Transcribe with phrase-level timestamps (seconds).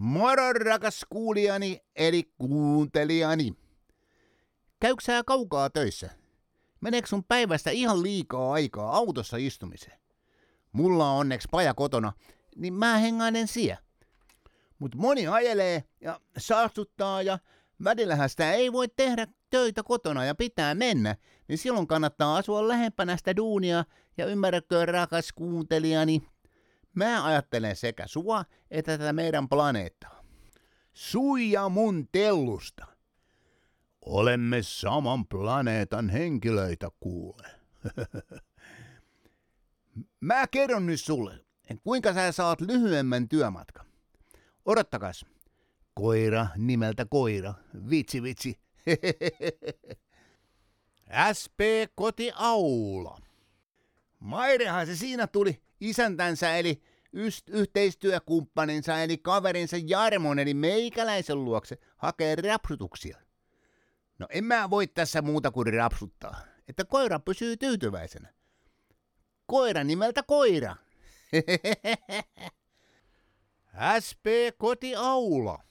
[0.00, 3.54] Moro rakas kuulijani, eli kuuntelijani.
[4.80, 6.10] Käyksä sä kaukaa töissä?
[6.80, 10.00] Meneekö sun päivästä ihan liikaa aikaa autossa istumiseen?
[10.72, 12.12] Mulla on onneksi paja kotona,
[12.56, 13.76] niin mä hengailen siellä.
[14.78, 17.38] Mut moni ajelee ja saastuttaa ja
[17.84, 21.16] välillähän sitä ei voi tehdä töitä kotona ja pitää mennä,
[21.48, 23.84] niin silloin kannattaa asua lähempänä sitä duunia
[24.18, 26.22] ja ymmärrätkö rakas kuuntelijani,
[26.94, 30.24] Mä ajattelen sekä sua että tätä meidän planeettaa.
[30.92, 32.86] Suija mun tellusta.
[34.00, 37.48] Olemme saman planeetan henkilöitä kuule.
[40.20, 41.44] Mä kerron nyt sulle,
[41.84, 43.86] kuinka sä saat lyhyemmän työmatkan.
[44.64, 45.26] Odottakas.
[45.94, 47.54] Koira nimeltä koira.
[47.90, 48.60] Vitsi vitsi.
[51.38, 51.60] SP
[51.94, 53.18] Kotiaula.
[54.18, 56.82] Mairehan se siinä tuli isäntänsä eli
[57.16, 63.18] yst- yhteistyökumppaninsa eli kaverinsa Jarmon eli meikäläisen luokse hakee rapsutuksia.
[64.18, 68.28] No en mä voi tässä muuta kuin rapsuttaa, että koira pysyy tyytyväisenä.
[69.46, 70.76] Koira nimeltä koira.
[74.04, 74.26] SP
[74.58, 75.62] Kotiaula.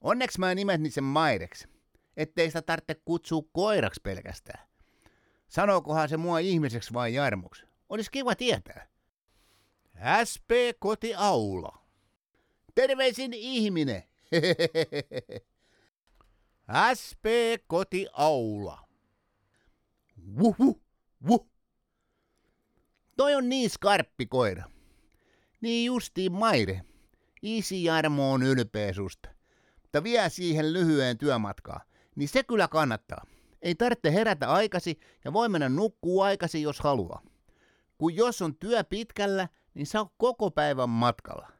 [0.00, 1.68] Onneksi mä nimetin sen Maireksi,
[2.16, 4.66] ettei sitä tarvitse kutsua koiraksi pelkästään.
[5.48, 7.69] Sanokohan se mua ihmiseksi vai Jarmuksi?
[7.90, 8.86] Olisi kiva tietää.
[10.30, 11.82] SP Kotiaula.
[12.74, 14.02] Terveisin ihminen.
[17.00, 17.24] SP
[17.66, 18.88] Kotiaula.
[20.38, 20.82] Wuhu,
[21.28, 21.46] wuh.
[23.16, 24.64] Toi on niin skarppi koira.
[25.60, 26.82] Niin justiin Maire.
[27.42, 29.28] Isi Jarmo on ylpeä susta.
[29.82, 31.80] Mutta vie siihen lyhyen työmatkaa.
[32.16, 33.26] Niin se kyllä kannattaa.
[33.62, 37.22] Ei tarvitse herätä aikasi ja voi mennä nukkuu aikasi, jos haluaa
[38.00, 41.52] kun jos on työ pitkällä, niin sä oot koko päivän matkalla.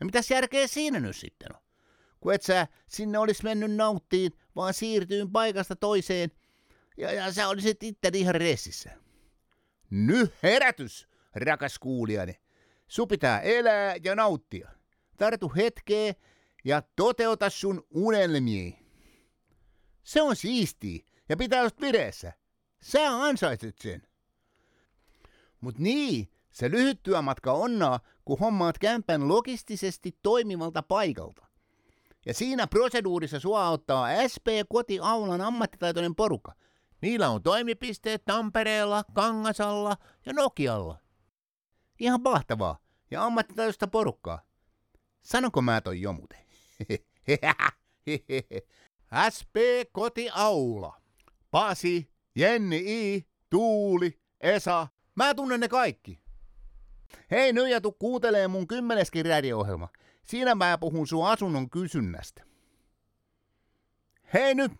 [0.00, 1.60] Ja mitä järkeä siinä nyt sitten on?
[2.20, 6.30] Kun et sä sinne olisi mennyt nauttiin, vaan siirtyyn paikasta toiseen,
[6.96, 8.90] ja, ja sä olisit itse ihan reessissä.
[9.90, 12.40] Nyt herätys, rakas kuulijani.
[12.88, 14.70] Su pitää elää ja nauttia.
[15.16, 16.14] Tartu hetkeä
[16.64, 18.72] ja toteuta sun unelmia.
[20.02, 22.32] Se on siistiä ja pitää olla vireessä.
[22.80, 24.02] Sä ansaitset sen.
[25.60, 31.46] Mut niin, se lyhyt työmatka onnaa, kun hommaat kämpän logistisesti toimivalta paikalta.
[32.26, 36.52] Ja siinä proseduurissa sua auttaa SP Kotiaulan ammattitaitoinen porukka.
[37.02, 39.96] Niillä on toimipisteet Tampereella, Kangasalla
[40.26, 40.98] ja Nokialla.
[42.00, 42.78] Ihan pahtavaa
[43.10, 44.42] ja ammattitaitoista porukkaa.
[45.22, 46.38] Sanonko mä toi jo muuten?
[49.34, 49.56] SP
[49.92, 51.00] Kotiaula.
[51.50, 56.20] Pasi, Jenni I, Tuuli, Esa, Mä tunnen ne kaikki.
[57.30, 59.88] Hei nyt ja tuu kuuntelee mun kymmeneskin radio-ohjelma.
[60.22, 62.44] Siinä mä puhun sun asunnon kysynnästä.
[64.34, 64.72] Hei nyt!